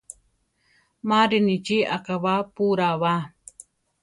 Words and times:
Ma 1.07 1.19
rinichí 1.29 1.77
akabápura 1.95 2.89
ba. 3.01 3.15